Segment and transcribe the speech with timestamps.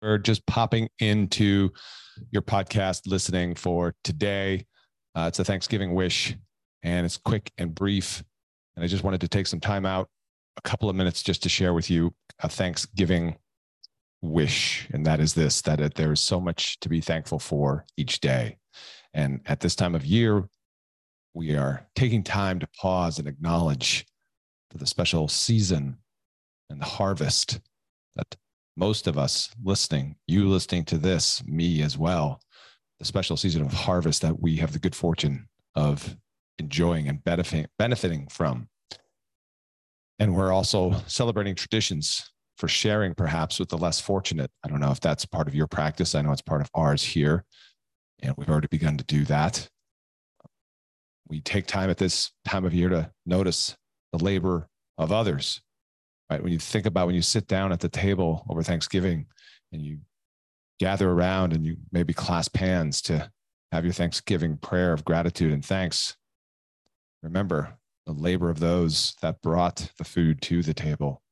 [0.00, 1.70] We're just popping into
[2.30, 4.66] your podcast listening for today.
[5.14, 6.36] Uh, it's a Thanksgiving wish,
[6.84, 8.22] and it's quick and brief.
[8.76, 10.08] And I just wanted to take some time out,
[10.56, 13.36] a couple of minutes, just to share with you a Thanksgiving
[14.22, 14.88] wish.
[14.92, 18.58] And that is this that there is so much to be thankful for each day.
[19.14, 20.48] And at this time of year,
[21.34, 24.06] we are taking time to pause and acknowledge
[24.74, 25.98] the special season
[26.70, 27.60] and the harvest
[28.14, 28.36] that
[28.78, 32.40] most of us listening, you listening to this, me as well,
[33.00, 36.16] the special season of harvest that we have the good fortune of
[36.58, 38.68] enjoying and benefiting, from.
[40.20, 44.50] And we're also celebrating traditions for sharing perhaps with the less fortunate.
[44.64, 46.14] I don't know if that's part of your practice.
[46.14, 47.44] I know it's part of ours here.
[48.20, 49.68] And we've already begun to do that.
[51.28, 53.76] We take time at this time of year to notice
[54.12, 55.60] the labor of others
[56.30, 56.42] right?
[56.42, 59.26] When you think about when you sit down at the table over Thanksgiving
[59.72, 59.98] and you
[60.78, 63.30] gather around and you maybe clasp hands to
[63.72, 66.16] have your Thanksgiving prayer of gratitude and thanks,
[67.22, 71.22] remember the labor of those that brought the food to the table,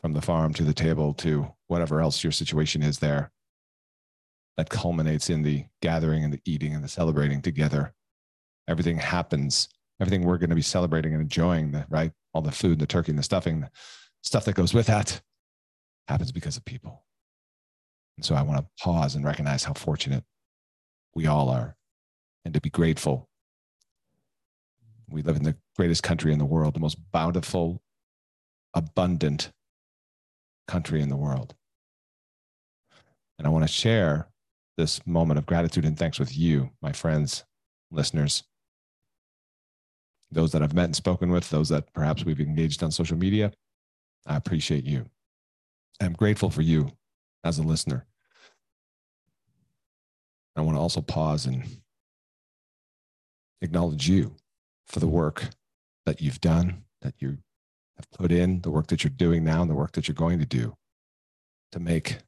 [0.00, 3.32] from the farm to the table to whatever else your situation is there.
[4.56, 7.92] That culminates in the gathering and the eating and the celebrating together.
[8.68, 9.68] Everything happens
[10.00, 12.12] everything we're going to be celebrating and enjoying, the, right?
[12.36, 13.70] All the food, the turkey, and the stuffing, the
[14.22, 15.22] stuff that goes with that
[16.06, 17.02] happens because of people.
[18.18, 20.22] And so I want to pause and recognize how fortunate
[21.14, 21.76] we all are
[22.44, 23.30] and to be grateful.
[25.08, 27.80] We live in the greatest country in the world, the most bountiful,
[28.74, 29.50] abundant
[30.68, 31.54] country in the world.
[33.38, 34.28] And I want to share
[34.76, 37.46] this moment of gratitude and thanks with you, my friends,
[37.90, 38.44] listeners,
[40.30, 43.52] those that I've met and spoken with, those that perhaps we've engaged on social media.
[44.26, 45.06] I appreciate you.
[46.00, 46.90] I'm grateful for you
[47.44, 48.06] as a listener.
[50.56, 51.64] I want to also pause and
[53.60, 54.36] acknowledge you
[54.86, 55.50] for the work
[56.06, 57.38] that you've done, that you
[57.96, 60.38] have put in, the work that you're doing now, and the work that you're going
[60.38, 60.76] to do
[61.72, 62.18] to make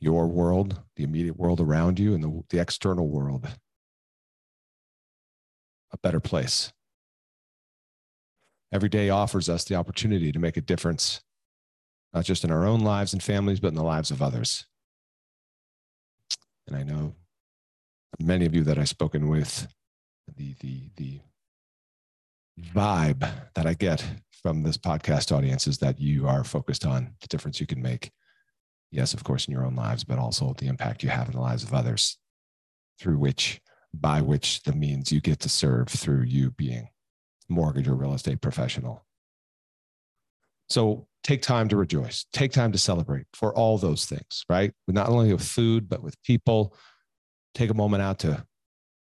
[0.00, 3.48] your world, the immediate world around you, and the, the external world
[5.94, 6.72] a better place.
[8.72, 11.22] Every day offers us the opportunity to make a difference,
[12.12, 14.66] not just in our own lives and families, but in the lives of others.
[16.66, 17.14] And I know
[18.18, 19.68] many of you that I've spoken with,
[20.36, 21.20] the, the, the
[22.74, 24.04] vibe that I get
[24.42, 28.10] from this podcast audience is that you are focused on the difference you can make.
[28.90, 31.40] Yes, of course, in your own lives, but also the impact you have in the
[31.40, 32.18] lives of others
[32.98, 33.60] through which
[34.00, 36.88] by which the means you get to serve through you being
[37.48, 39.04] mortgage or real estate professional.
[40.68, 44.72] So take time to rejoice, take time to celebrate for all those things, right?
[44.88, 46.76] Not only with food, but with people.
[47.54, 48.44] Take a moment out to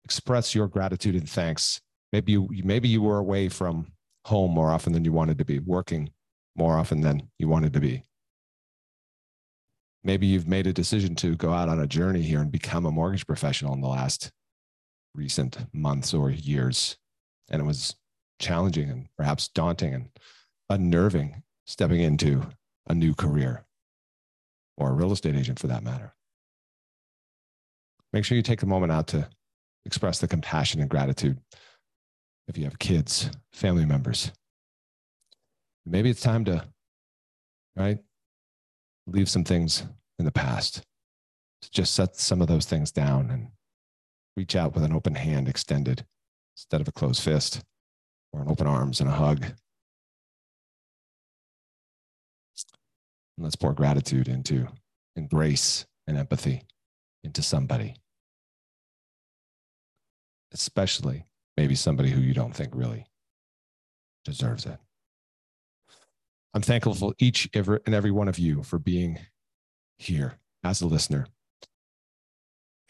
[0.05, 1.81] express your gratitude and thanks.
[2.12, 3.93] Maybe you maybe you were away from
[4.25, 6.11] home more often than you wanted to be, working
[6.56, 8.03] more often than you wanted to be.
[10.03, 12.91] Maybe you've made a decision to go out on a journey here and become a
[12.91, 14.31] mortgage professional in the last
[15.15, 16.97] recent months or years.
[17.51, 17.97] And it was
[18.39, 20.09] challenging and perhaps daunting and
[20.69, 22.43] unnerving stepping into
[22.89, 23.65] a new career
[24.77, 26.15] or a real estate agent for that matter.
[28.12, 29.29] Make sure you take a moment out to
[29.85, 31.39] express the compassion and gratitude
[32.49, 34.33] if you have kids, family members.
[35.87, 36.65] Maybe it's time to,
[37.77, 37.99] right,
[39.07, 39.85] leave some things
[40.19, 40.83] in the past,
[41.62, 43.49] to just set some of those things down and
[44.37, 46.05] reach out with an open hand extended
[46.56, 47.62] instead of a closed fist
[48.32, 49.44] or an open arms and a hug.
[49.44, 49.55] And
[53.38, 54.69] let's pour gratitude into
[55.17, 56.62] and grace and empathy
[57.25, 57.97] into somebody,
[60.53, 61.26] especially
[61.56, 63.06] maybe somebody who you don't think really
[64.25, 64.79] deserves it.
[66.55, 69.19] I'm thankful for each and every one of you for being
[69.99, 71.26] here as a listener.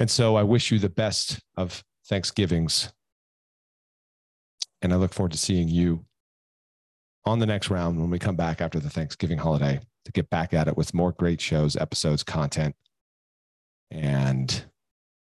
[0.01, 2.91] And so I wish you the best of Thanksgivings.
[4.81, 6.07] And I look forward to seeing you
[7.27, 10.55] on the next round when we come back after the Thanksgiving holiday to get back
[10.55, 12.75] at it with more great shows, episodes, content,
[13.91, 14.65] and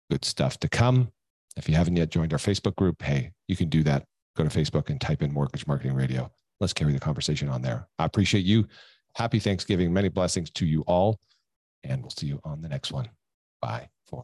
[0.09, 1.11] good stuff to come.
[1.57, 4.05] If you haven't yet joined our Facebook group, hey, you can do that.
[4.37, 6.31] Go to Facebook and type in Mortgage Marketing Radio.
[6.61, 7.85] Let's carry the conversation on there.
[7.97, 8.65] I appreciate you.
[9.15, 9.91] Happy Thanksgiving.
[9.91, 11.19] Many blessings to you all.
[11.83, 13.09] And we'll see you on the next one.
[13.61, 14.23] Bye for